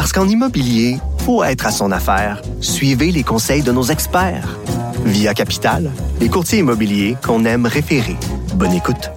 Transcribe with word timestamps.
Parce 0.00 0.14
qu'en 0.14 0.26
immobilier, 0.26 0.96
faut 1.26 1.44
être 1.44 1.66
à 1.66 1.70
son 1.70 1.92
affaire. 1.92 2.40
Suivez 2.62 3.12
les 3.12 3.22
conseils 3.22 3.60
de 3.60 3.70
nos 3.70 3.82
experts. 3.82 4.56
Via 5.04 5.34
Capital, 5.34 5.90
les 6.22 6.30
courtiers 6.30 6.60
immobiliers 6.60 7.18
qu'on 7.22 7.44
aime 7.44 7.66
référer. 7.66 8.16
Bonne 8.54 8.72
écoute. 8.72 9.10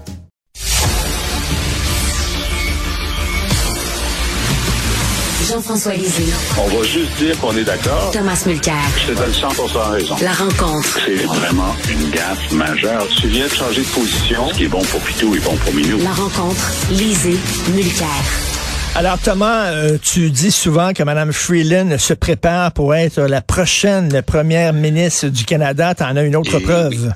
Jean-François 5.47 5.93
Lisée. 5.93 6.33
On 6.57 6.67
va 6.67 6.83
juste 6.83 7.17
dire 7.17 7.39
qu'on 7.39 7.55
est 7.55 7.63
d'accord. 7.63 8.11
Thomas 8.11 8.43
Mulcair. 8.45 8.75
Je 8.97 9.13
te 9.13 9.17
donne 9.17 9.33
100 9.33 9.47
raison. 9.89 10.15
La 10.21 10.33
rencontre. 10.33 10.99
C'est 11.05 11.23
vraiment 11.23 11.73
une 11.89 12.09
gaffe 12.09 12.51
majeure. 12.51 13.07
Tu 13.21 13.29
viens 13.29 13.47
de 13.47 13.53
changer 13.53 13.83
de 13.83 13.87
position. 13.87 14.49
Ce 14.49 14.55
qui 14.55 14.65
est 14.65 14.67
bon 14.67 14.81
pour 14.81 14.99
Pitou 14.99 15.33
est 15.33 15.45
bon 15.45 15.55
pour 15.55 15.73
Minou. 15.73 15.99
La 15.99 16.11
rencontre. 16.11 16.73
Lisée. 16.91 17.39
Mulcair. 17.73 18.52
Alors 18.95 19.17
Thomas, 19.17 19.71
euh, 19.71 19.97
tu 19.99 20.29
dis 20.29 20.51
souvent 20.51 20.93
que 20.93 21.01
Mme 21.01 21.33
Freeland 21.33 21.97
se 21.97 22.13
prépare 22.13 22.71
pour 22.73 22.93
être 22.93 23.21
la 23.21 23.41
prochaine 23.41 24.21
première 24.21 24.71
ministre 24.71 25.29
du 25.29 25.45
Canada. 25.45 25.95
Tu 25.95 26.03
en 26.03 26.15
as 26.15 26.21
une 26.21 26.35
autre 26.35 26.59
preuve. 26.59 27.11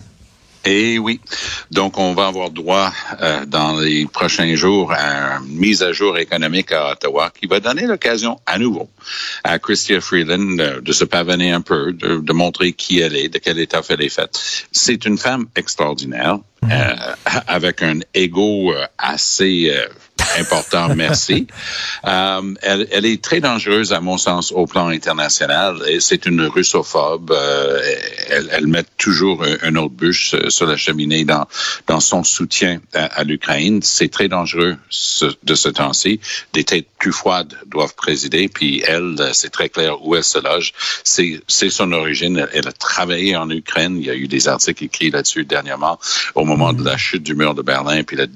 Eh 0.65 0.97
oui. 0.97 1.21
Donc, 1.69 1.99
on 1.99 2.13
va 2.13 2.27
avoir 2.27 2.49
droit 2.49 2.91
euh, 3.21 3.45
dans 3.45 3.79
les 3.79 4.07
prochains 4.07 4.55
jours 4.55 4.91
à 4.91 5.37
une 5.37 5.55
mise 5.55 5.83
à 5.83 5.91
jour 5.91 6.17
économique 6.17 6.71
à 6.71 6.93
Ottawa 6.93 7.31
qui 7.39 7.45
va 7.45 7.59
donner 7.59 7.83
l'occasion 7.83 8.39
à 8.47 8.57
nouveau 8.57 8.89
à 9.43 9.59
Christia 9.59 10.01
Freeland 10.01 10.81
de 10.81 10.91
se 10.91 11.05
pavaner 11.05 11.51
un 11.51 11.61
peu, 11.61 11.93
de, 11.93 12.33
montrer 12.33 12.73
qui 12.73 12.99
elle 12.99 13.15
est, 13.15 13.29
de 13.29 13.37
quel 13.37 13.59
état 13.59 13.81
elle 13.87 14.01
est 14.01 14.09
faite. 14.09 14.65
C'est 14.71 15.05
une 15.05 15.19
femme 15.19 15.45
extraordinaire, 15.55 16.39
mhm. 16.63 16.71
euh, 16.71 16.95
avec 17.45 17.83
un 17.83 17.99
ego 18.15 18.73
assez 18.97 19.71
important, 20.39 20.95
merci. 20.95 21.47
Euh, 22.05 22.53
elle, 22.61 22.87
elle, 22.91 23.05
est 23.05 23.21
très 23.21 23.41
dangereuse, 23.41 23.91
à 23.91 23.99
mon 23.99 24.17
sens, 24.17 24.51
au 24.51 24.65
plan 24.65 24.87
international. 24.87 25.81
Et 25.87 25.99
c'est 25.99 26.25
une 26.25 26.41
russophobe. 26.41 27.31
Euh, 27.31 27.81
elle, 28.29 28.49
elle, 28.51 28.67
met 28.67 28.85
toujours 28.97 29.43
un, 29.63 29.75
autre 29.75 29.93
bûche 29.93 30.35
sur 30.49 30.67
la 30.67 30.77
cheminée 30.77 31.25
dans, 31.25 31.47
dans 31.87 31.99
son 31.99 32.23
soutien 32.23 32.79
à, 32.93 33.23
l'Ukraine. 33.23 33.81
C'est 33.81 34.09
très 34.09 34.27
dangereux 34.27 34.77
de 35.43 35.55
ce 35.55 35.69
temps-ci. 35.69 36.21
Des 36.53 36.63
têtes 36.63 36.87
plus 36.97 37.11
froides 37.11 37.57
doivent 37.65 37.95
présider. 37.95 38.47
Puis 38.47 38.83
elle, 38.87 39.31
c'est 39.33 39.49
très 39.49 39.69
clair 39.69 40.05
où 40.05 40.15
elle 40.15 40.23
se 40.23 40.39
loge. 40.39 40.73
C'est 41.03 41.69
son 41.69 41.91
origine. 41.91 42.47
Elle 42.53 42.67
a 42.67 42.73
travaillé 42.73 43.35
en 43.35 43.49
Ukraine. 43.49 43.97
Il 43.97 44.05
y 44.05 44.11
a 44.11 44.15
eu 44.15 44.27
des 44.27 44.47
articles 44.47 44.83
écrits 44.85 45.09
là-dessus 45.09 45.45
dernièrement 45.45 45.99
au 46.35 46.45
moment 46.45 46.73
de 46.73 46.83
la 46.83 46.95
chute 46.95 47.23
du 47.23 47.35
mur 47.35 47.53
de 47.55 47.61
Berlin. 47.61 48.03
Puis 48.03 48.15
la, 48.15 48.27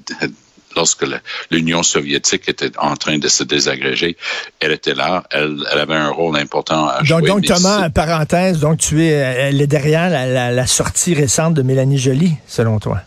lorsque 0.76 1.04
l'Union 1.50 1.82
soviétique 1.82 2.48
était 2.48 2.72
en 2.78 2.96
train 2.96 3.18
de 3.18 3.28
se 3.28 3.44
désagréger, 3.44 4.16
elle 4.60 4.72
était 4.72 4.94
là, 4.94 5.24
elle, 5.30 5.64
avait 5.72 5.94
un 5.94 6.10
rôle 6.10 6.36
important 6.36 6.88
à 6.88 7.02
jouer. 7.02 7.22
Donc, 7.22 7.44
Thomas, 7.44 7.90
parenthèse, 7.90 8.60
donc 8.60 8.78
tu 8.78 9.02
es, 9.02 9.10
elle 9.10 9.60
est 9.60 9.66
derrière 9.66 10.10
la, 10.10 10.66
sortie 10.66 11.14
récente 11.14 11.54
de 11.54 11.62
Mélanie 11.62 11.98
Joly, 11.98 12.34
selon 12.46 12.78
toi? 12.78 13.02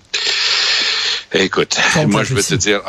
Écoute, 1.34 1.78
moi, 2.08 2.24
je 2.24 2.34
veux 2.34 2.44
te 2.44 2.56
dire 2.56 2.82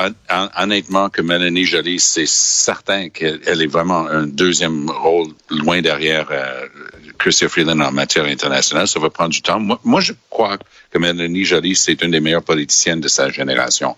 honnêtement 0.56 1.08
que 1.08 1.20
Mélanie 1.20 1.64
Joly, 1.64 1.98
c'est 1.98 2.28
certain 2.28 3.08
qu'elle 3.08 3.40
est 3.44 3.66
vraiment 3.66 4.06
un 4.06 4.26
deuxième 4.26 4.88
rôle 4.88 5.28
loin 5.50 5.80
derrière 5.80 6.28
euh, 6.30 6.66
Christian 7.26 7.48
Freeland 7.48 7.80
en 7.80 7.90
matière 7.90 8.26
internationale. 8.26 8.86
Ça 8.86 9.00
va 9.00 9.10
prendre 9.10 9.30
du 9.30 9.42
temps. 9.42 9.58
Moi, 9.58 9.80
moi 9.82 10.00
je 10.00 10.12
crois 10.30 10.58
que 10.92 10.98
Mélanie 10.98 11.44
Joly, 11.44 11.74
c'est 11.74 12.00
une 12.02 12.12
des 12.12 12.20
meilleures 12.20 12.44
politiciennes 12.44 13.00
de 13.00 13.08
sa 13.08 13.30
génération. 13.30 13.96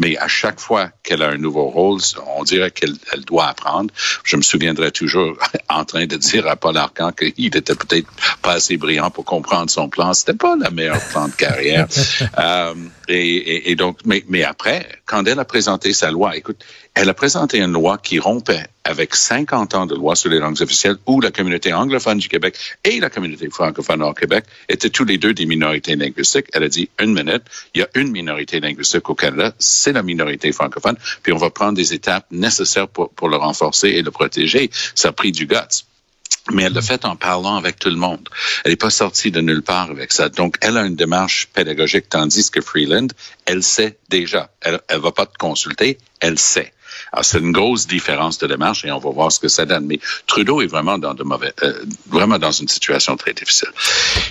mais 0.00 0.16
à 0.16 0.26
chaque 0.26 0.58
fois 0.58 0.90
qu'elle 1.04 1.22
a 1.22 1.28
un 1.28 1.36
nouveau 1.36 1.66
rôle, 1.66 2.00
on 2.36 2.42
dirait 2.42 2.72
qu'elle 2.72 2.96
elle 3.12 3.20
doit 3.20 3.46
apprendre. 3.46 3.94
Je 4.24 4.36
me 4.36 4.42
souviendrai 4.42 4.90
toujours 4.90 5.38
en 5.68 5.84
train 5.84 6.06
de 6.06 6.16
dire 6.16 6.48
à 6.48 6.56
Paul 6.56 6.76
Arcan 6.76 7.12
qu'il 7.12 7.56
était 7.56 7.76
peut-être 7.76 8.08
pas 8.42 8.54
assez 8.54 8.76
brillant 8.76 9.12
pour 9.12 9.24
comprendre 9.24 9.70
son 9.70 9.88
plan. 9.88 10.12
C'était 10.12 10.34
pas 10.34 10.56
le 10.56 10.70
meilleur 10.70 11.00
plan 11.10 11.28
de 11.28 11.34
carrière. 11.34 11.86
euh, 12.38 12.74
et, 13.06 13.70
et, 13.70 13.76
donc, 13.76 13.98
mais, 14.04 14.24
mais 14.28 14.42
après, 14.42 14.88
quand 15.10 15.26
elle 15.26 15.40
a 15.40 15.44
présenté 15.44 15.92
sa 15.92 16.12
loi, 16.12 16.36
écoute, 16.36 16.64
elle 16.94 17.08
a 17.08 17.14
présenté 17.14 17.58
une 17.58 17.72
loi 17.72 17.98
qui 17.98 18.20
rompait 18.20 18.64
avec 18.84 19.16
50 19.16 19.74
ans 19.74 19.86
de 19.86 19.96
loi 19.96 20.14
sur 20.14 20.30
les 20.30 20.38
langues 20.38 20.62
officielles 20.62 20.98
où 21.04 21.20
la 21.20 21.32
communauté 21.32 21.72
anglophone 21.72 22.18
du 22.18 22.28
Québec 22.28 22.56
et 22.84 23.00
la 23.00 23.10
communauté 23.10 23.50
francophone 23.50 24.04
au 24.04 24.14
Québec 24.14 24.44
étaient 24.68 24.88
tous 24.88 25.04
les 25.04 25.18
deux 25.18 25.34
des 25.34 25.46
minorités 25.46 25.96
linguistiques. 25.96 26.46
Elle 26.52 26.62
a 26.62 26.68
dit 26.68 26.90
une 27.00 27.12
minute, 27.12 27.42
il 27.74 27.80
y 27.80 27.82
a 27.82 27.88
une 27.96 28.12
minorité 28.12 28.60
linguistique 28.60 29.10
au 29.10 29.16
Canada, 29.16 29.52
c'est 29.58 29.92
la 29.92 30.04
minorité 30.04 30.52
francophone, 30.52 30.96
puis 31.24 31.32
on 31.32 31.38
va 31.38 31.50
prendre 31.50 31.74
des 31.74 31.92
étapes 31.92 32.26
nécessaires 32.30 32.86
pour, 32.86 33.28
le 33.28 33.36
renforcer 33.36 33.88
et 33.88 34.02
le 34.02 34.12
protéger. 34.12 34.70
Ça 34.94 35.08
a 35.08 35.12
pris 35.12 35.32
du 35.32 35.46
guts 35.46 35.89
mais 36.52 36.64
elle 36.64 36.72
l'a 36.72 36.82
fait 36.82 37.04
en 37.04 37.16
parlant 37.16 37.56
avec 37.56 37.78
tout 37.78 37.90
le 37.90 37.96
monde. 37.96 38.28
Elle 38.64 38.72
n'est 38.72 38.76
pas 38.76 38.90
sortie 38.90 39.30
de 39.30 39.40
nulle 39.40 39.62
part 39.62 39.90
avec 39.90 40.12
ça. 40.12 40.28
Donc, 40.28 40.56
elle 40.60 40.76
a 40.76 40.84
une 40.84 40.96
démarche 40.96 41.48
pédagogique, 41.52 42.08
tandis 42.08 42.50
que 42.50 42.60
Freeland, 42.60 43.08
elle 43.46 43.62
sait 43.62 43.98
déjà. 44.08 44.50
Elle 44.60 44.80
ne 44.90 44.98
va 44.98 45.12
pas 45.12 45.26
te 45.26 45.36
consulter, 45.36 45.98
elle 46.20 46.38
sait. 46.38 46.72
Alors, 47.12 47.24
c'est 47.24 47.38
une 47.38 47.52
grosse 47.52 47.86
différence 47.86 48.38
de 48.38 48.46
démarche 48.46 48.84
et 48.84 48.92
on 48.92 48.98
va 48.98 49.10
voir 49.10 49.32
ce 49.32 49.40
que 49.40 49.48
ça 49.48 49.66
donne. 49.66 49.86
Mais 49.86 49.98
Trudeau 50.26 50.60
est 50.60 50.66
vraiment 50.66 50.98
dans 50.98 51.14
de 51.14 51.24
mauvais, 51.24 51.52
euh, 51.62 51.84
vraiment 52.08 52.38
dans 52.38 52.52
une 52.52 52.68
situation 52.68 53.16
très 53.16 53.32
difficile. 53.32 53.68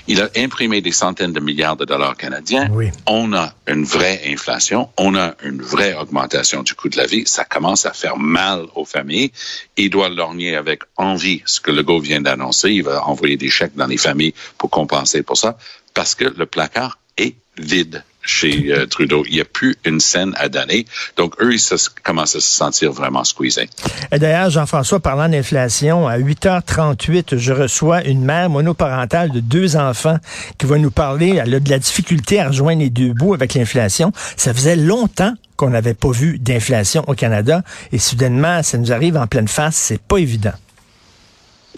Il 0.08 0.22
a 0.22 0.30
imprimé 0.38 0.82
des 0.82 0.92
centaines 0.92 1.34
de 1.34 1.40
milliards 1.40 1.76
de 1.76 1.86
dollars 1.86 2.16
canadiens. 2.16 2.70
Oui. 2.72 2.90
On 3.06 3.34
a 3.34 3.54
une 3.68 3.84
vraie 3.84 4.22
inflation. 4.28 4.90
On 4.98 5.16
a 5.16 5.36
une 5.44 5.62
vraie 5.62 5.94
augmentation 5.94 6.64
du 6.64 6.74
coût 6.74 6.90
de 6.90 6.98
la 6.98 7.06
vie. 7.06 7.24
Ça 7.26 7.44
commence 7.44 7.86
à 7.86 7.94
faire 7.94 8.18
mal 8.18 8.66
aux 8.76 8.86
familles. 8.86 9.32
Il 9.78 9.90
doit 9.90 10.10
lorgner 10.10 10.56
avec 10.56 10.84
envie 10.96 11.42
ce 11.46 11.60
que 11.60 11.72
le 11.72 11.80
Legault 11.80 12.00
vient 12.00 12.22
d'annoncer. 12.22 12.72
Il 12.72 12.84
va 12.84 13.06
envoyer 13.06 13.38
des 13.38 13.50
chèques 13.50 13.76
dans 13.76 13.88
les 13.88 13.98
familles 13.98 14.34
pour 14.58 14.70
compenser 14.70 15.24
pour 15.24 15.38
ça 15.38 15.58
parce 15.94 16.16
que 16.16 16.26
le 16.26 16.46
placard 16.46 17.00
est 17.18 17.36
vide 17.58 18.04
chez 18.30 18.72
euh, 18.72 18.86
Trudeau. 18.86 19.24
Il 19.28 19.36
n'y 19.36 19.42
a 19.42 19.46
plus 19.46 19.76
une 19.86 20.00
scène 20.00 20.34
à 20.38 20.50
donner. 20.50 20.86
Donc, 21.18 21.34
eux, 21.42 21.54
ils 21.54 21.78
commencent 22.04 22.36
à 22.36 22.40
se 22.40 22.52
sentir 22.52 22.92
vraiment 22.92 23.24
squeezés. 23.24 23.70
Et 24.12 24.20
d'ailleurs, 24.20 24.50
Jean-François, 24.50 25.00
parlant 25.00 25.28
d'inflation, 25.28 26.08
à 26.08 26.18
8h38, 26.18 27.38
je 27.38 27.54
reçois 27.54 28.04
une 28.04 28.24
mère 28.24 28.50
monoparentale 28.50 29.32
de 29.32 29.40
deux 29.40 29.76
enfants 29.76 30.18
qui 30.58 30.66
va 30.66 30.78
nous 30.78 30.92
parler 30.92 31.40
elle 31.44 31.54
a 31.54 31.60
de 31.60 31.70
la 31.70 31.80
difficulté 31.80 32.40
à 32.40 32.48
rejoindre 32.48 32.82
les 32.82 32.90
deux 32.90 33.14
bouts 33.14 33.34
avec 33.34 33.54
l'inflation. 33.54 34.12
Ça 34.38 34.54
faisait 34.54 34.76
longtemps 34.76 35.34
qu'on 35.56 35.70
n'avait 35.70 35.94
pas 35.94 36.12
vu 36.12 36.40
d'inflation 36.40 37.04
au 37.08 37.14
Canada 37.14 37.62
et 37.92 37.98
soudainement, 37.98 38.64
ça 38.64 38.78
nous 38.78 38.92
arrive 38.92 39.18
en 39.18 39.28
pleine 39.28 39.48
face. 39.48 39.76
C'est 39.76 40.02
pas 40.02 40.18
évident. 40.18 40.54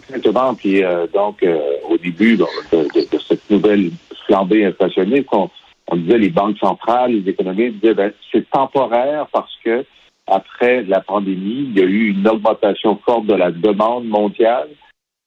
Exactement. 0.09 0.53
Puis 0.53 0.83
euh, 0.83 1.07
donc, 1.13 1.41
euh, 1.43 1.57
au 1.89 1.97
début 1.97 2.37
de, 2.37 2.45
cette 3.27 3.49
nouvelle 3.49 3.91
flambée 4.27 4.65
inflationniste, 4.65 5.27
on, 5.31 5.49
on 5.91 5.97
disait 5.97 6.17
les 6.17 6.29
banques 6.29 6.57
centrales, 6.57 7.11
les 7.11 7.29
économistes 7.29 7.75
disaient 7.75 7.93
ben, 7.93 8.11
c'est 8.31 8.49
temporaire 8.49 9.27
parce 9.31 9.53
que 9.63 9.85
après 10.25 10.83
la 10.83 11.01
pandémie, 11.01 11.67
il 11.69 11.77
y 11.77 11.81
a 11.81 11.85
eu 11.85 12.09
une 12.11 12.27
augmentation 12.27 12.97
forte 13.05 13.25
de 13.25 13.35
la 13.35 13.51
demande 13.51 14.05
mondiale 14.05 14.69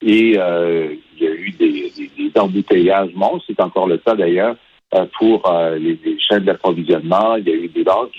et 0.01 0.35
euh, 0.39 0.95
il 1.17 1.23
y 1.23 1.27
a 1.27 1.33
eu 1.33 1.51
des, 1.51 2.41
embouteillages 2.41 3.13
monstres, 3.15 3.45
c'est 3.47 3.61
encore 3.61 3.87
le 3.87 3.99
cas 3.99 4.15
d'ailleurs 4.15 4.57
euh, 4.95 5.05
pour 5.19 5.49
euh, 5.49 5.79
les, 5.79 5.99
chaînes 6.19 6.45
d'approvisionnement, 6.45 7.37
il 7.37 7.49
y 7.49 7.53
a 7.53 7.55
eu 7.55 7.69
des 7.69 7.85
banques 7.85 8.19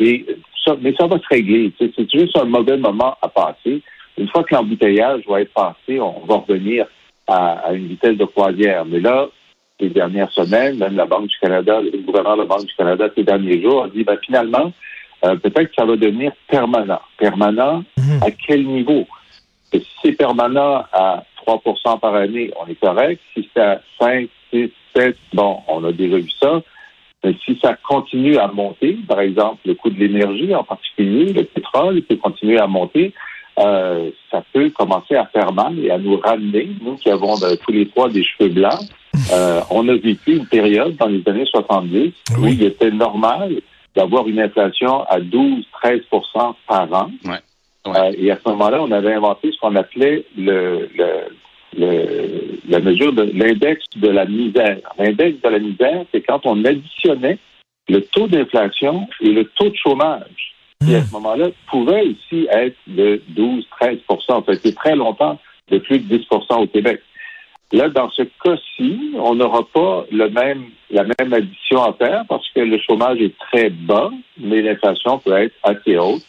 mais 0.81 0.96
ça 0.98 1.06
va 1.06 1.20
se 1.20 1.28
régler. 1.30 1.72
C'est 1.80 2.12
juste 2.12 2.36
un 2.38 2.46
mauvais 2.46 2.78
moment 2.78 3.16
à 3.22 3.28
passer. 3.28 3.81
Une 4.18 4.28
fois 4.30 4.44
que 4.44 4.56
l'embouteillage 4.56 5.22
va 5.28 5.42
être 5.42 5.54
passé, 5.54 6.00
on 6.00 6.25
va 6.25 6.38
revenir 6.38 6.88
à, 7.28 7.68
à 7.68 7.74
une 7.74 7.88
vitesse 7.88 8.18
de 8.18 8.25
croisière. 8.25 8.84
Mais 8.86 9.00
là, 9.00 9.30
ces 9.80 9.89
dernières 9.89 10.31
semaines, 10.31 10.77
même 10.77 10.95
la 10.95 11.06
Banque 11.06 11.27
du 11.27 11.38
Canada, 11.39 11.81
le 11.81 11.98
gouverneur 12.00 12.36
de 12.36 12.42
la 12.42 12.48
Banque 12.48 12.66
du 12.66 12.74
Canada 12.75 13.10
ces 13.16 13.24
derniers 13.24 13.62
jours 13.62 13.83
a 13.83 13.89
dit 13.89 14.04
ben, 14.04 14.18
finalement, 14.24 14.72
euh, 15.25 15.36
peut-être 15.36 15.69
que 15.69 15.75
ça 15.75 15.86
va 15.86 15.95
devenir 15.95 16.31
permanent. 16.48 17.01
Permanent 17.18 17.83
mhm. 17.98 18.19
à 18.22 18.31
quel 18.31 18.66
niveau? 18.66 19.06
si 19.74 19.86
c'est 20.01 20.12
permanent 20.13 20.86
à 20.94 21.24
3% 21.45 22.00
par 22.00 22.16
année, 22.16 22.51
on 22.60 22.68
est 22.68 22.80
correct. 22.80 23.22
Si 23.33 23.50
c'est 23.54 23.62
à 23.62 23.81
5, 24.00 24.30
6, 24.54 24.72
7, 24.95 25.18
bon, 25.33 25.60
on 25.68 25.83
a 25.83 25.92
déjà 25.92 26.18
vu 26.18 26.30
ça. 26.39 26.62
Mais 27.24 27.36
si 27.44 27.60
ça 27.62 27.75
continue 27.88 28.38
à 28.38 28.48
monter, 28.48 28.98
par 29.07 29.19
exemple, 29.19 29.60
le 29.66 29.74
coût 29.74 29.89
de 29.89 30.00
l'énergie 30.00 30.54
en 30.54 30.63
particulier, 30.63 31.33
le 31.33 31.44
pétrole 31.44 32.01
peut 32.04 32.18
continuer 32.18 32.60
à 32.60 32.68
monter, 32.68 33.13
euh, 33.57 34.12
ça 34.30 34.44
peut 34.54 34.69
commencer 34.69 35.16
à 35.16 35.25
faire 35.25 35.51
mal 35.51 35.80
et 35.80 35.89
à 35.89 35.98
nous 35.98 36.18
ramener, 36.18 36.69
nous 36.81 36.95
qui 36.95 37.10
avons 37.10 37.36
tous 37.36 37.72
les 37.72 37.88
trois 37.88 38.10
des 38.10 38.24
cheveux 38.24 38.50
blancs. 38.50 38.80
Euh, 39.32 39.62
on 39.70 39.88
a 39.88 39.96
vécu 39.96 40.38
une 40.38 40.48
période 40.48 40.96
dans 40.98 41.08
les 41.08 41.24
années 41.28 41.46
70 41.46 42.14
où 42.40 42.48
il 42.48 42.64
était 42.64 42.92
normal 42.92 43.62
d'avoir 43.96 44.28
une 44.28 44.40
inflation 44.40 45.04
à 45.04 45.20
12-13% 45.20 46.56
par 46.68 46.94
an. 46.94 47.12
Ouais. 47.26 47.38
Euh, 47.88 48.12
et 48.18 48.32
à 48.32 48.38
ce 48.44 48.50
moment-là, 48.50 48.82
on 48.82 48.92
avait 48.92 49.14
inventé 49.14 49.52
ce 49.52 49.60
qu'on 49.60 49.76
appelait 49.76 50.26
le, 50.38 50.90
le, 51.78 52.60
la 52.68 52.80
mesure 52.80 53.14
de 53.14 53.32
l'index 53.34 53.84
de 53.96 54.08
la 54.08 54.26
misère. 54.26 54.80
L'index 54.98 55.42
de 55.42 55.50
la 55.50 55.60
misère, 55.60 56.06
c'est 56.12 56.22
quand 56.22 56.42
on 56.46 56.66
additionnait 56.66 57.38
le 57.88 58.02
taux 58.02 58.28
d'inflation 58.28 59.08
et 59.22 59.30
le 59.30 59.46
taux 59.46 59.70
de 59.70 59.76
chômage, 59.76 60.56
qui 60.84 60.96
à 60.96 61.04
ce 61.04 61.12
moment-là 61.14 61.50
pouvait 61.68 62.04
aussi 62.04 62.48
être 62.52 62.76
de 62.88 63.22
12-13% 63.36 64.46
Ça 64.46 64.52
a 64.52 64.54
été 64.54 64.74
très 64.74 64.96
longtemps 64.96 65.40
de 65.72 65.78
plus 65.78 66.00
de 66.00 66.18
10% 66.18 66.64
au 66.64 66.68
Québec. 66.68 67.02
Là, 67.72 67.90
dans 67.90 68.10
ce 68.12 68.22
cas-ci, 68.44 69.12
on 69.18 69.36
n'aura 69.36 69.68
pas 69.74 70.06
le 70.12 70.30
même, 70.30 70.66
la 70.92 71.04
même 71.04 71.34
addition 71.34 71.84
à 71.84 71.94
faire 71.94 72.24
parce 72.30 72.48
que 72.54 72.62
le 72.62 72.80
chômage 72.80 73.20
est 73.20 73.36
très 73.52 73.70
bas, 73.70 74.12
mais 74.40 74.62
l'inflation 74.62 75.18
peut 75.20 75.34
être 75.34 75.56
assez 75.64 75.98
haute. 75.98 76.24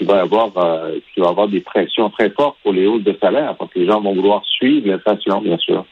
Il 0.00 0.06
va 0.06 0.16
y 0.16 0.20
avoir, 0.20 0.56
euh, 0.56 0.98
va 1.16 1.28
avoir 1.28 1.48
des 1.48 1.60
pressions 1.60 2.10
très 2.10 2.30
fortes 2.30 2.56
pour 2.62 2.72
les 2.72 2.86
hausses 2.86 3.04
de 3.04 3.16
salaire 3.20 3.56
parce 3.56 3.72
que 3.72 3.80
les 3.80 3.86
gens 3.86 4.00
vont 4.00 4.14
vouloir 4.14 4.42
suivre 4.44 4.88
l'inflation, 4.88 5.40
bien 5.42 5.58
sûr. 5.58 5.84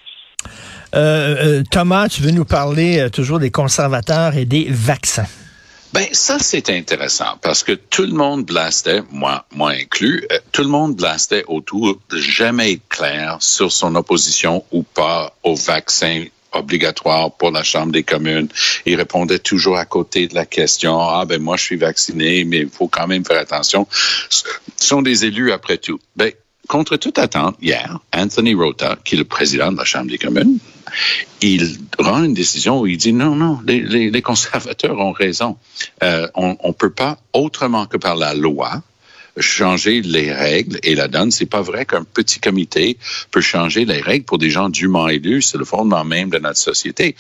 Euh, 0.95 1.37
euh, 1.45 1.63
Thomas, 1.71 2.09
tu 2.09 2.23
veux 2.23 2.33
nous 2.33 2.45
parler 2.45 3.09
toujours 3.13 3.39
des 3.39 3.51
conservateurs 3.51 4.37
et 4.37 4.45
des 4.45 4.67
vaccins. 4.69 5.27
Ben 5.93 6.07
ça 6.13 6.39
c'est 6.39 6.71
intéressant 6.71 7.37
parce 7.43 7.65
que 7.65 7.73
tout 7.73 8.03
le 8.03 8.13
monde 8.13 8.45
blastait, 8.45 9.03
moi 9.11 9.45
moi 9.53 9.73
inclus, 9.73 10.25
euh, 10.31 10.39
tout 10.53 10.63
le 10.63 10.69
monde 10.69 10.95
blastait 10.95 11.45
autour 11.49 11.99
de 12.11 12.19
jamais 12.19 12.75
être 12.75 12.89
clair 12.89 13.39
sur 13.41 13.73
son 13.73 13.97
opposition 13.97 14.65
ou 14.71 14.85
pas 14.85 15.35
au 15.43 15.57
vaccin 15.57 16.27
obligatoire 16.53 17.33
pour 17.33 17.51
la 17.51 17.63
Chambre 17.63 17.93
des 17.93 18.03
communes. 18.03 18.49
Il 18.87 18.97
répondait 18.97 19.39
toujours 19.39 19.77
à 19.77 19.85
côté 19.85 20.29
de 20.29 20.35
la 20.35 20.47
question, 20.47 21.01
ah 21.01 21.25
ben 21.25 21.43
moi 21.43 21.57
je 21.57 21.65
suis 21.65 21.77
vacciné, 21.77 22.45
mais 22.45 22.59
il 22.59 22.69
faut 22.69 22.89
quand 22.89 23.07
même 23.07 23.25
faire 23.25 23.41
attention. 23.41 23.87
Ce 23.91 24.45
sont 24.77 25.03
des 25.03 25.25
élus 25.25 25.53
après 25.53 25.79
tout. 25.79 25.99
Ben, 26.17 26.33
contre 26.69 26.97
toute 26.97 27.19
attente, 27.19 27.57
hier, 27.61 27.99
Anthony 28.15 28.55
Rota, 28.55 28.97
qui 29.05 29.17
est 29.17 29.19
le 29.19 29.25
président 29.25 29.73
de 29.73 29.77
la 29.77 29.85
Chambre 29.85 30.09
des 30.09 30.19
communes, 30.19 30.59
il 31.41 31.79
rend 31.99 32.25
une 32.25 32.35
décision 32.35 32.81
où 32.81 32.87
il 32.87 32.97
dit 32.97 33.13
non, 33.13 33.35
non, 33.35 33.61
les, 33.67 34.23
conservateurs 34.23 34.99
ont 34.99 35.13
raison. 35.13 35.57
Euh, 36.03 36.29
on 36.35 36.57
ne 36.65 36.73
peut 36.73 36.91
pas, 36.91 37.19
autrement 37.33 37.87
que 37.87 37.97
par 37.97 38.17
la 38.17 38.35
loi, 38.35 38.83
changer 39.39 40.03
les 40.03 40.33
règles 40.33 40.79
et 40.83 40.95
la 40.95 41.09
donne. 41.09 41.31
C'est 41.31 41.47
pas 41.47 41.63
vrai 41.63 41.87
qu'un 41.87 42.05
petit 42.05 42.41
comité 42.41 42.99
peut 43.31 43.41
changer 43.41 43.85
les 43.85 44.01
règles 44.01 44.25
pour 44.25 44.39
des 44.39 44.51
gens 44.51 44.69
dûment 44.69 45.09
élus. 45.09 45.43
C'est 45.43 45.59
le 45.59 45.65
fondement 45.65 46.05
même 46.05 46.31
de 46.31 46.39
notre 46.39 46.59
société. 46.59 47.17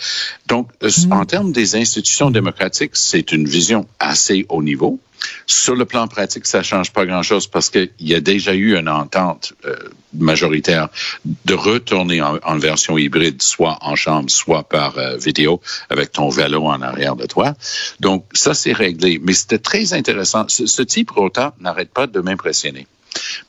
Donc, 0.47 0.71
mm. 0.83 1.13
en 1.13 1.25
termes 1.25 1.53
des 1.53 1.77
institutions 1.77 2.31
démocratiques, 2.31 2.93
c'est 2.95 3.33
une 3.33 3.47
vision 3.47 3.87
assez 3.99 4.47
haut 4.49 4.63
niveau. 4.63 5.01
Sur 5.47 5.75
le 5.75 5.85
plan 5.85 6.09
pratique, 6.09 6.47
ça 6.47 6.63
change 6.63 6.93
pas 6.93 7.07
grand-chose 7.07 7.47
parce 7.47 7.71
qu'il 7.71 7.91
y 8.01 8.15
a 8.15 8.21
déjà 8.21 8.55
eu 8.55 8.77
une 8.77 8.89
entente 8.89 9.53
euh, 9.65 9.77
majoritaire 10.15 10.89
de 11.45 11.55
retourner 11.55 12.23
en, 12.23 12.59
version 12.59 12.99
hybride, 12.99 13.43
soit 13.43 13.79
en 13.81 13.97
chambre, 13.97 14.31
soit 14.31 14.63
par 14.63 14.99
euh, 14.99 15.17
vidéo, 15.17 15.61
avec 15.89 16.13
ton 16.13 16.29
vélo 16.29 16.67
en 16.67 16.81
arrière 16.83 17.17
de 17.17 17.27
toi. 17.27 17.55
Donc, 18.01 18.25
ça, 18.33 18.55
c'est 18.55 18.73
réglé. 18.73 19.21
Mais 19.23 19.33
c'était 19.33 19.59
très 19.59 19.93
intéressant. 19.93 20.47
Ce, 20.49 20.83
type 20.83 21.11
Rota 21.11 21.55
n'arrête 21.61 21.91
pas 21.91 22.07
de 22.07 22.21
m'impressionner 22.21 22.87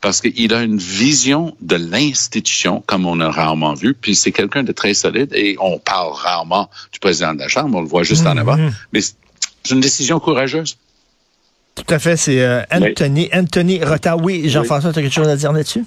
parce 0.00 0.20
qu'il 0.20 0.52
a 0.54 0.62
une 0.62 0.76
vision 0.76 1.56
de 1.60 1.76
l'institution 1.76 2.82
comme 2.86 3.06
on 3.06 3.20
a 3.20 3.30
rarement 3.30 3.74
vu, 3.74 3.94
puis 3.94 4.14
c'est 4.14 4.32
quelqu'un 4.32 4.64
de 4.64 4.72
très 4.72 4.92
solide 4.92 5.32
et 5.34 5.56
on 5.60 5.78
parle 5.78 6.12
rarement 6.12 6.68
du 6.92 6.98
président 6.98 7.32
de 7.32 7.38
la 7.38 7.48
Chambre, 7.48 7.78
on 7.78 7.80
le 7.80 7.86
voit 7.86 8.02
juste 8.02 8.26
en 8.26 8.36
avant, 8.36 8.56
mm-hmm. 8.56 8.72
mais 8.92 9.00
c'est 9.00 9.14
une 9.70 9.80
décision 9.80 10.18
courageuse. 10.20 10.76
Tout 11.92 11.96
à 11.96 11.98
fait, 11.98 12.16
c'est 12.16 12.40
euh, 12.40 12.62
Anthony, 12.72 13.28
Anthony 13.34 13.84
Rota. 13.84 14.16
Oui, 14.16 14.48
Jean-François, 14.48 14.94
tu 14.94 15.00
as 15.00 15.02
quelque 15.02 15.12
chose 15.12 15.28
à 15.28 15.36
dire 15.36 15.52
là-dessus? 15.52 15.84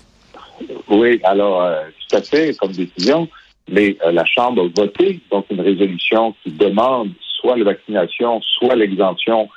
Oui, 0.88 1.20
alors, 1.24 1.64
euh, 1.64 1.82
tout 2.08 2.18
à 2.18 2.22
fait, 2.22 2.56
comme 2.60 2.74
décision, 2.74 3.28
mais 3.68 3.98
euh, 4.06 4.12
la 4.12 4.24
Chambre 4.24 4.62
a 4.62 4.82
voté 4.82 5.20
donc 5.32 5.48
une 5.50 5.62
résolution 5.62 6.36
qui 6.44 6.52
demande 6.52 7.10
soit 7.40 7.58
la 7.58 7.64
vaccination, 7.64 8.40
soit 8.60 8.76
l'exemption 8.76 9.50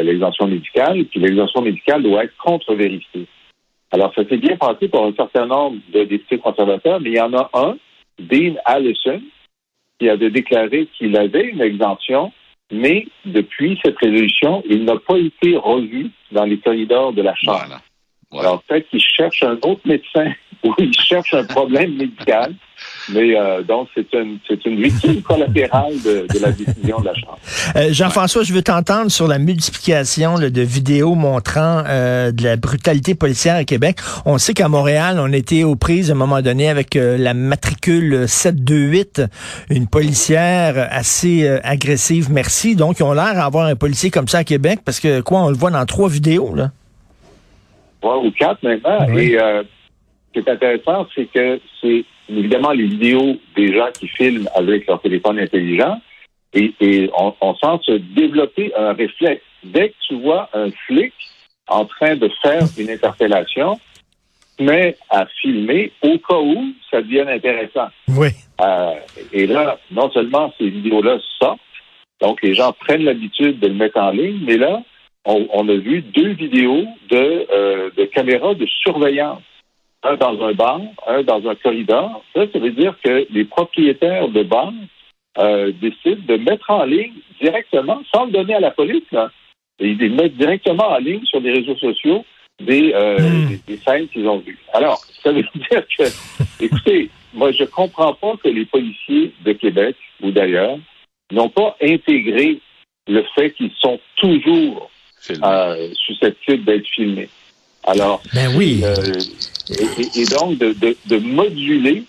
l'exemption 0.00 0.46
médicale, 0.46 1.04
puis 1.10 1.20
l'exemption 1.20 1.60
médicale 1.60 2.02
doit 2.02 2.24
être 2.24 2.36
contre-vérifiée. 2.42 3.26
Alors, 3.90 4.10
ça 4.14 4.22
s'est 4.26 4.38
bien 4.38 4.56
passé 4.56 4.88
pour 4.88 5.04
un 5.04 5.12
certain 5.12 5.46
nombre 5.46 5.76
de 5.92 6.04
députés 6.04 6.38
conservateurs, 6.38 6.98
mais 7.00 7.10
il 7.10 7.16
y 7.16 7.20
en 7.20 7.34
a 7.34 7.50
un, 7.52 7.76
Dean 8.18 8.54
Allison, 8.64 9.20
qui 9.98 10.08
avait 10.08 10.30
déclaré 10.30 10.88
qu'il 10.96 11.14
avait 11.18 11.44
une 11.44 11.60
exemption 11.60 12.32
mais 12.74 13.06
depuis 13.24 13.78
cette 13.84 13.96
résolution, 13.98 14.62
il 14.68 14.84
n'a 14.84 14.96
pas 14.96 15.18
été 15.18 15.56
revu 15.56 16.10
dans 16.32 16.44
les 16.44 16.58
corridors 16.58 17.12
de 17.12 17.22
la 17.22 17.34
Chambre. 17.34 17.80
Alors 18.32 18.62
peut-être 18.64 18.88
qu'il 18.88 19.00
cherche 19.00 19.42
un 19.42 19.56
autre 19.64 19.82
médecin 19.84 20.32
ou 20.64 20.74
il 20.78 20.92
cherche 20.94 21.34
un 21.34 21.44
problème 21.44 21.96
médical. 21.96 22.54
Mais 23.12 23.36
euh, 23.36 23.62
donc, 23.62 23.88
c'est 23.94 24.12
une, 24.14 24.38
c'est 24.48 24.64
une 24.64 24.82
victime 24.82 25.20
collatérale 25.22 25.92
de, 26.04 26.26
de, 26.32 26.42
la 26.42 26.52
décision 26.52 27.00
de 27.00 27.04
la 27.04 27.14
Chambre. 27.14 27.38
Euh, 27.76 27.92
Jean-François, 27.92 28.42
je 28.42 28.52
veux 28.52 28.62
t'entendre 28.62 29.10
sur 29.10 29.28
la 29.28 29.38
multiplication 29.38 30.38
de 30.38 30.60
vidéos 30.62 31.14
montrant 31.14 31.82
euh, 31.86 32.32
de 32.32 32.42
la 32.42 32.56
brutalité 32.56 33.14
policière 33.14 33.56
à 33.56 33.64
Québec. 33.64 33.98
On 34.24 34.38
sait 34.38 34.54
qu'à 34.54 34.68
Montréal, 34.68 35.18
on 35.20 35.32
était 35.32 35.64
aux 35.64 35.76
prises 35.76 36.10
à 36.10 36.14
un 36.14 36.16
moment 36.16 36.40
donné 36.40 36.68
avec 36.68 36.94
la 36.94 37.34
matricule 37.34 38.26
728, 38.26 39.22
une 39.70 39.86
policière 39.86 40.88
assez 40.90 41.46
agressive, 41.62 42.30
merci. 42.30 42.74
Donc, 42.74 43.00
ils 43.00 43.02
ont 43.02 43.12
l'air 43.12 43.34
d'avoir 43.34 43.66
un 43.66 43.76
policier 43.76 44.10
comme 44.10 44.28
ça 44.28 44.38
à 44.38 44.44
Québec 44.44 44.80
parce 44.84 45.00
que, 45.00 45.20
quoi, 45.20 45.42
on 45.42 45.48
le 45.50 45.56
voit 45.56 45.70
dans 45.70 45.84
trois 45.84 46.08
vidéos, 46.08 46.54
là. 46.54 46.70
Trois 48.00 48.18
ou 48.18 48.30
quatre 48.30 48.62
maintenant. 48.62 49.06
Et 49.16 49.38
ce 49.83 49.83
qui 50.34 50.40
est 50.40 50.50
intéressant, 50.50 51.06
c'est 51.14 51.26
que 51.26 51.60
c'est 51.80 52.04
évidemment 52.28 52.72
les 52.72 52.86
vidéos 52.86 53.36
des 53.56 53.72
gens 53.72 53.88
qui 53.98 54.08
filment 54.08 54.48
avec 54.54 54.86
leur 54.86 55.00
téléphone 55.00 55.38
intelligent 55.38 56.00
et, 56.52 57.10
on, 57.18 57.34
on, 57.40 57.54
sent 57.54 57.82
se 57.84 57.92
développer 57.92 58.72
un 58.76 58.92
réflexe. 58.92 59.42
Dès 59.64 59.88
que 59.88 59.94
tu 60.06 60.14
vois 60.20 60.48
un 60.52 60.70
flic 60.86 61.12
en 61.66 61.84
train 61.84 62.16
de 62.16 62.30
faire 62.42 62.62
une 62.78 62.90
interpellation, 62.90 63.80
mais 64.60 64.96
à 65.10 65.26
filmer 65.40 65.90
au 66.02 66.18
cas 66.18 66.38
où 66.38 66.72
ça 66.90 67.02
devienne 67.02 67.28
intéressant. 67.28 67.88
Oui. 68.08 68.28
Euh, 68.60 68.94
et 69.32 69.46
là, 69.46 69.78
non 69.90 70.10
seulement 70.10 70.52
ces 70.58 70.68
vidéos-là 70.68 71.18
sortent, 71.40 71.60
donc 72.20 72.40
les 72.42 72.54
gens 72.54 72.72
prennent 72.72 73.04
l'habitude 73.04 73.58
de 73.58 73.66
le 73.66 73.74
mettre 73.74 73.98
en 73.98 74.10
ligne, 74.10 74.40
mais 74.44 74.56
là, 74.56 74.80
on, 75.24 75.68
a 75.68 75.74
vu 75.74 76.02
deux 76.02 76.32
vidéos 76.34 76.84
de, 77.08 77.46
euh, 77.50 77.90
de 77.96 78.04
caméras 78.04 78.54
de 78.54 78.66
surveillance 78.66 79.40
un 80.04 80.16
dans 80.16 80.40
un 80.42 80.52
bar, 80.52 80.80
un 81.06 81.22
dans 81.22 81.46
un 81.48 81.54
corridor. 81.54 82.22
Ça, 82.34 82.42
ça 82.52 82.58
veut 82.58 82.70
dire 82.70 82.94
que 83.02 83.26
les 83.30 83.44
propriétaires 83.44 84.28
de 84.28 84.42
bars 84.42 84.72
euh, 85.38 85.72
décident 85.80 86.22
de 86.26 86.36
mettre 86.36 86.70
en 86.70 86.84
ligne 86.84 87.14
directement, 87.40 88.02
sans 88.14 88.26
le 88.26 88.32
donner 88.32 88.54
à 88.54 88.60
la 88.60 88.70
police, 88.70 89.10
là, 89.10 89.30
et 89.80 89.88
ils 89.88 90.14
mettent 90.14 90.36
directement 90.36 90.88
en 90.88 90.98
ligne 90.98 91.24
sur 91.24 91.40
les 91.40 91.52
réseaux 91.52 91.76
sociaux 91.76 92.24
des, 92.60 92.92
euh, 92.94 93.18
hmm. 93.18 93.58
des, 93.66 93.76
scènes 93.78 94.08
qu'ils 94.08 94.28
ont 94.28 94.38
vues. 94.38 94.58
Alors, 94.72 94.98
ça 95.22 95.32
veut 95.32 95.42
dire 95.70 95.84
que, 95.98 96.04
écoutez, 96.64 97.10
moi, 97.32 97.50
je 97.50 97.64
comprends 97.64 98.14
pas 98.14 98.34
que 98.42 98.48
les 98.48 98.64
policiers 98.64 99.32
de 99.44 99.52
Québec 99.52 99.96
ou 100.22 100.30
d'ailleurs 100.30 100.78
n'ont 101.32 101.48
pas 101.48 101.76
intégré 101.82 102.60
le 103.08 103.24
fait 103.34 103.50
qu'ils 103.52 103.72
sont 103.80 103.98
toujours 104.16 104.90
euh, 105.42 105.88
susceptibles 106.06 106.64
d'être 106.64 106.86
filmés. 106.86 107.28
Alors, 107.86 108.22
ben 108.32 108.54
oui. 108.56 108.82
Euh, 108.84 108.94
et, 109.70 110.24
donc 110.26 110.58
de, 110.58 110.72
de, 110.72 110.96
de 111.06 111.16
moduler 111.18 112.04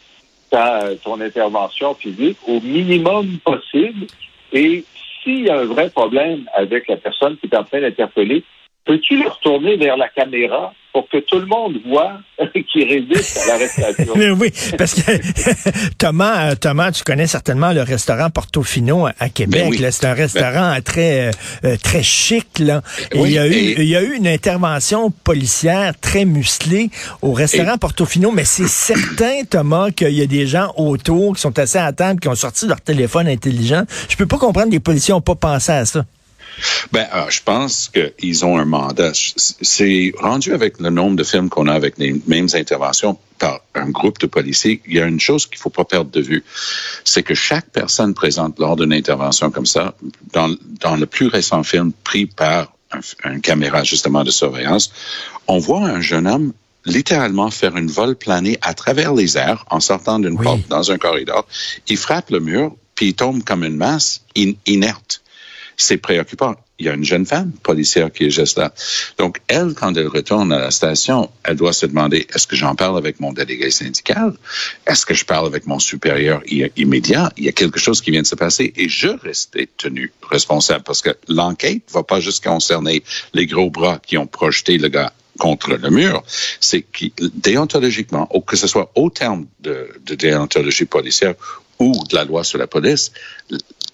ta, 0.49 0.89
ton 1.03 1.19
intervention 1.21 1.93
physique 1.95 2.37
au 2.47 2.59
minimum 2.61 3.37
possible. 3.43 4.07
Et 4.51 4.83
s'il 5.23 5.45
y 5.45 5.49
a 5.49 5.59
un 5.59 5.65
vrai 5.65 5.89
problème 5.89 6.49
avec 6.53 6.87
la 6.87 6.97
personne 6.97 7.37
qui 7.37 7.47
est 7.47 7.55
en 7.55 7.63
train 7.63 7.81
d'interpeller, 7.81 8.43
peux-tu 8.85 9.21
le 9.21 9.29
retourner 9.29 9.75
vers 9.75 9.97
la 9.97 10.09
caméra 10.09 10.73
pour 10.95 11.09
que 11.09 11.17
tout 11.17 11.39
le 11.39 11.45
monde 11.45 11.73
voit 11.85 12.21
qu'il 12.71 12.87
résiste 12.87 13.37
à 13.39 13.47
l'arrestation. 13.47 14.13
oui, 14.39 14.49
parce 14.77 14.93
que 14.93 15.11
Thomas, 15.97 16.51
euh, 16.51 16.55
Thomas, 16.55 16.93
tu 16.93 17.03
connais 17.03 17.27
certainement 17.27 17.73
le 17.73 17.81
restaurant 17.81 18.29
Portofino 18.29 19.05
à, 19.05 19.27
Québec. 19.27 19.75
Ben 19.77 19.91
c'est 19.91 20.05
un 20.05 20.13
restaurant 20.13 20.73
ben 20.73 20.81
très 20.81 21.31
euh, 21.65 21.75
très 21.83 22.01
chic. 22.01 22.59
Là. 22.59 22.81
il, 23.13 23.29
y 23.29 23.37
a 23.37 23.45
eu, 23.45 23.75
il 23.77 23.83
y 23.83 23.97
a 23.97 24.03
eu 24.03 24.13
une 24.15 24.27
intervention 24.27 25.11
policière 25.11 25.99
très 25.99 26.23
musclée 26.23 26.89
au 27.21 27.33
restaurant 27.33 27.77
Portofino, 27.77 28.31
mais 28.31 28.45
c'est 28.45 28.69
certain, 28.69 29.43
Thomas, 29.49 29.91
qu'il 29.91 30.13
y 30.13 30.21
a 30.21 30.27
des 30.27 30.47
gens 30.47 30.71
autour 30.77 31.35
qui 31.35 31.41
sont 31.41 31.59
assis 31.59 31.77
à 31.77 31.91
table, 31.91 32.21
qui 32.21 32.29
ont 32.29 32.35
sorti 32.35 32.67
leur 32.67 32.79
téléphone 32.79 33.27
intelligent. 33.27 33.83
Je 34.07 34.15
peux 34.15 34.27
pas 34.27 34.37
comprendre 34.37 34.67
que 34.67 34.75
les 34.75 34.79
policiers 34.79 35.13
n'ont 35.13 35.19
pas 35.19 35.35
pensé 35.35 35.73
à 35.73 35.83
ça. 35.83 36.05
Ben, 36.91 37.07
alors, 37.11 37.31
je 37.31 37.41
pense 37.43 37.91
qu'ils 37.93 38.45
ont 38.45 38.57
un 38.57 38.65
mandat. 38.65 39.11
C'est 39.35 40.13
rendu 40.17 40.53
avec 40.53 40.79
le 40.79 40.89
nombre 40.89 41.15
de 41.15 41.23
films 41.23 41.49
qu'on 41.49 41.67
a 41.67 41.73
avec 41.73 41.97
les 41.97 42.21
mêmes 42.27 42.47
interventions 42.53 43.17
par 43.39 43.61
un 43.73 43.89
groupe 43.89 44.19
de 44.19 44.27
policiers. 44.27 44.81
Il 44.87 44.93
y 44.93 44.99
a 44.99 45.05
une 45.05 45.19
chose 45.19 45.45
qu'il 45.45 45.57
faut 45.57 45.69
pas 45.69 45.85
perdre 45.85 46.11
de 46.11 46.21
vue, 46.21 46.43
c'est 47.03 47.23
que 47.23 47.33
chaque 47.33 47.69
personne 47.69 48.13
présente 48.13 48.59
lors 48.59 48.75
d'une 48.75 48.93
intervention 48.93 49.51
comme 49.51 49.65
ça, 49.65 49.95
dans, 50.33 50.55
dans 50.79 50.95
le 50.95 51.05
plus 51.05 51.27
récent 51.27 51.63
film 51.63 51.91
pris 52.03 52.25
par 52.25 52.75
un, 53.23 53.39
caméra 53.39 53.83
justement 53.83 54.23
de 54.23 54.31
surveillance, 54.31 54.91
on 55.47 55.57
voit 55.57 55.81
un 55.81 56.01
jeune 56.01 56.27
homme 56.27 56.53
littéralement 56.85 57.49
faire 57.49 57.75
une 57.77 57.87
vol 57.87 58.15
planée 58.15 58.57
à 58.61 58.73
travers 58.73 59.13
les 59.13 59.37
airs 59.37 59.65
en 59.69 59.79
sortant 59.79 60.19
d'une 60.19 60.37
porte 60.37 60.67
dans 60.69 60.91
un 60.91 60.97
corridor. 60.97 61.45
Il 61.87 61.97
frappe 61.97 62.29
le 62.29 62.39
mur, 62.39 62.75
puis 62.93 63.07
il 63.07 63.13
tombe 63.15 63.43
comme 63.43 63.63
une 63.63 63.75
masse 63.75 64.21
inerte. 64.35 65.21
C'est 65.77 65.97
préoccupant. 65.97 66.55
Il 66.77 66.85
y 66.85 66.89
a 66.89 66.93
une 66.93 67.05
jeune 67.05 67.25
femme 67.25 67.51
policière 67.63 68.11
qui 68.11 68.25
est 68.25 68.29
juste 68.29 68.57
là. 68.57 68.73
Donc, 69.17 69.39
elle, 69.47 69.73
quand 69.73 69.95
elle 69.95 70.07
retourne 70.07 70.51
à 70.51 70.59
la 70.59 70.71
station, 70.71 71.29
elle 71.43 71.55
doit 71.55 71.71
se 71.71 71.85
demander, 71.85 72.27
est-ce 72.33 72.47
que 72.47 72.55
j'en 72.55 72.75
parle 72.75 72.97
avec 72.97 73.19
mon 73.21 73.31
délégué 73.31 73.71
syndical? 73.71 74.33
Est-ce 74.85 75.05
que 75.05 75.13
je 75.13 75.23
parle 75.23 75.47
avec 75.47 75.67
mon 75.67 75.79
supérieur 75.79 76.41
immédiat? 76.75 77.31
Il 77.37 77.45
y 77.45 77.49
a 77.49 77.53
quelque 77.53 77.79
chose 77.79 78.01
qui 78.01 78.11
vient 78.11 78.21
de 78.21 78.27
se 78.27 78.35
passer 78.35 78.73
et 78.75 78.89
je 78.89 79.07
restais 79.07 79.69
tenu 79.77 80.11
responsable 80.29 80.83
parce 80.83 81.01
que 81.01 81.11
l'enquête 81.29 81.83
va 81.93 82.03
pas 82.03 82.19
juste 82.19 82.43
concerner 82.43 83.03
les 83.33 83.45
gros 83.45 83.69
bras 83.69 83.99
qui 84.05 84.17
ont 84.17 84.27
projeté 84.27 84.77
le 84.77 84.89
gars 84.89 85.13
contre 85.37 85.75
le 85.75 85.89
mur, 85.89 86.23
c'est 86.59 86.81
que 86.81 87.05
déontologiquement, 87.33 88.29
que 88.47 88.55
ce 88.55 88.67
soit 88.67 88.91
au 88.95 89.09
terme 89.09 89.45
de 89.59 89.89
déontologie 90.15 90.85
policière 90.85 91.35
ou 91.79 91.93
de 92.09 92.15
la 92.15 92.23
loi 92.23 92.43
sur 92.43 92.57
la 92.57 92.67
police, 92.67 93.11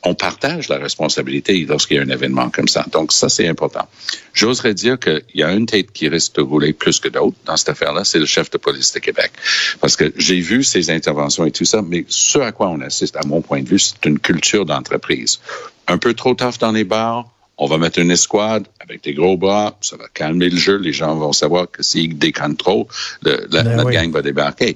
on 0.03 0.15
partage 0.15 0.69
la 0.69 0.77
responsabilité 0.77 1.65
lorsqu'il 1.65 1.97
y 1.97 1.99
a 1.99 2.03
un 2.03 2.09
événement 2.09 2.49
comme 2.49 2.67
ça. 2.67 2.85
Donc, 2.91 3.11
ça, 3.11 3.29
c'est 3.29 3.47
important. 3.47 3.87
J'oserais 4.33 4.73
dire 4.73 4.99
qu'il 4.99 5.23
y 5.35 5.43
a 5.43 5.51
une 5.51 5.65
tête 5.65 5.91
qui 5.91 6.07
risque 6.07 6.35
de 6.35 6.41
rouler 6.41 6.73
plus 6.73 6.99
que 6.99 7.07
d'autres 7.07 7.37
dans 7.45 7.57
cette 7.57 7.69
affaire-là, 7.69 8.03
c'est 8.03 8.19
le 8.19 8.25
chef 8.25 8.49
de 8.49 8.57
police 8.57 8.93
de 8.93 8.99
Québec. 8.99 9.31
Parce 9.79 9.95
que 9.95 10.11
j'ai 10.17 10.39
vu 10.39 10.63
ses 10.63 10.89
interventions 10.89 11.45
et 11.45 11.51
tout 11.51 11.65
ça, 11.65 11.81
mais 11.81 12.05
ce 12.07 12.39
à 12.39 12.51
quoi 12.51 12.69
on 12.69 12.81
assiste, 12.81 13.15
à 13.15 13.25
mon 13.25 13.41
point 13.41 13.61
de 13.61 13.69
vue, 13.69 13.79
c'est 13.79 14.05
une 14.05 14.19
culture 14.19 14.65
d'entreprise. 14.65 15.39
Un 15.87 15.97
peu 15.97 16.13
trop 16.13 16.33
tough 16.33 16.57
dans 16.59 16.71
les 16.71 16.83
bars, 16.83 17.25
on 17.61 17.67
va 17.67 17.77
mettre 17.77 17.99
une 17.99 18.09
escouade 18.09 18.65
avec 18.79 19.03
des 19.03 19.13
gros 19.13 19.37
bras, 19.37 19.77
ça 19.81 19.95
va 19.95 20.05
calmer 20.11 20.49
le 20.49 20.57
jeu, 20.57 20.77
les 20.77 20.93
gens 20.93 21.15
vont 21.15 21.31
savoir 21.31 21.69
que 21.69 21.83
s'ils 21.83 22.17
décannent 22.17 22.57
trop, 22.57 22.87
la, 23.21 23.37
ben 23.37 23.75
notre 23.75 23.91
gang 23.91 24.11
va 24.11 24.23
débarquer. 24.23 24.75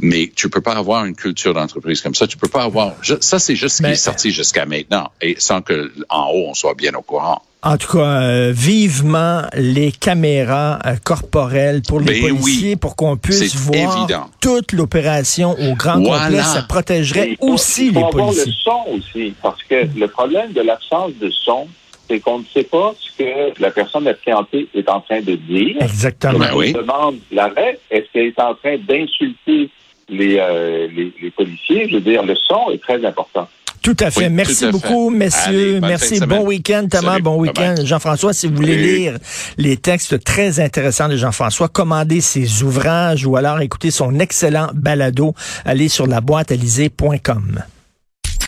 Mais 0.00 0.32
tu 0.34 0.48
peux 0.48 0.62
pas 0.62 0.72
avoir 0.72 1.04
une 1.04 1.14
culture 1.14 1.52
d'entreprise 1.52 2.00
comme 2.00 2.14
ça. 2.14 2.26
Tu 2.26 2.38
peux 2.38 2.48
pas 2.48 2.62
avoir. 2.62 2.94
Ça, 3.20 3.38
c'est 3.38 3.54
juste 3.54 3.76
ce 3.76 3.82
qui 3.82 3.90
est 3.90 3.96
sorti 3.96 4.30
jusqu'à 4.30 4.64
maintenant, 4.64 5.10
et 5.20 5.36
sans 5.38 5.60
que 5.60 5.92
en 6.08 6.30
haut 6.32 6.46
on 6.48 6.54
soit 6.54 6.74
bien 6.74 6.94
au 6.94 7.02
courant. 7.02 7.42
En 7.62 7.76
tout 7.76 7.98
cas, 7.98 8.22
euh, 8.22 8.50
vivement 8.52 9.42
les 9.54 9.92
caméras 9.92 10.78
euh, 10.86 10.96
corporelles 11.04 11.82
pour 11.82 12.00
les 12.00 12.20
ben 12.20 12.30
policiers 12.30 12.76
pour 12.76 12.96
qu'on 12.96 13.18
puisse 13.18 13.54
voir 13.54 14.08
toute 14.40 14.72
l'opération 14.72 15.54
au 15.60 15.74
grand 15.74 16.02
complet. 16.02 16.42
Ça 16.42 16.62
protégerait 16.62 17.36
aussi 17.40 17.90
les 17.90 18.00
policiers. 18.10 18.44
Il 18.46 18.64
faut 18.64 18.70
avoir 18.70 18.86
le 18.88 18.96
son 18.96 18.96
aussi, 18.96 19.34
parce 19.42 19.62
que 19.64 19.86
le 19.94 20.08
problème 20.08 20.52
de 20.54 20.62
l'absence 20.62 21.12
de 21.20 21.30
son, 21.30 21.68
c'est 22.12 22.20
qu'on 22.20 22.40
ne 22.40 22.44
sait 22.44 22.64
pas 22.64 22.94
ce 22.98 23.16
que 23.16 23.60
la 23.60 23.70
personne 23.70 24.06
appréhendée 24.06 24.68
est 24.74 24.88
en 24.88 25.00
train 25.00 25.20
de 25.20 25.34
dire. 25.34 25.76
Exactement. 25.80 26.38
Ben 26.40 26.52
on 26.54 26.78
demande 26.78 27.16
l'arrêt. 27.30 27.78
Est-ce 27.90 28.04
qu'elle 28.12 28.26
est 28.26 28.40
en 28.40 28.54
train 28.54 28.76
d'insulter 28.76 29.70
euh, 30.10 30.88
les, 30.94 31.12
les, 31.22 31.30
policiers? 31.30 31.88
Je 31.88 31.94
veux 31.94 32.00
dire, 32.02 32.22
le 32.22 32.34
son 32.36 32.70
est 32.70 32.82
très 32.82 33.02
important. 33.04 33.48
Tout 33.80 33.96
à 33.98 34.10
fait. 34.10 34.28
Merci 34.28 34.66
beaucoup, 34.70 35.10
messieurs. 35.10 35.80
Merci. 35.80 36.20
Bon 36.20 36.44
week-end, 36.44 36.86
Thomas. 36.88 37.18
Bon 37.18 37.36
week-end. 37.36 37.76
Jean-François, 37.82 38.32
si 38.32 38.46
vous 38.46 38.54
voulez 38.54 38.76
lire 38.76 39.18
les 39.56 39.76
textes 39.78 40.22
très 40.22 40.60
intéressants 40.60 41.08
de 41.08 41.16
Jean-François, 41.16 41.68
commandez 41.68 42.20
ses 42.20 42.62
ouvrages 42.62 43.26
ou 43.26 43.36
alors 43.36 43.60
écoutez 43.60 43.90
son 43.90 44.20
excellent 44.20 44.68
balado, 44.74 45.34
allez 45.64 45.88
sur 45.88 46.06
la 46.06 46.20
boîte 46.20 46.52